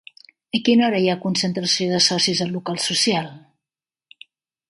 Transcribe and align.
A 0.59 0.59
quina 0.67 0.85
hora 0.85 1.01
hi 1.03 1.09
ha 1.13 1.17
concentració 1.25 1.91
de 1.91 2.01
socis 2.07 2.41
al 2.47 2.51
local 2.57 2.81
social? 2.87 3.31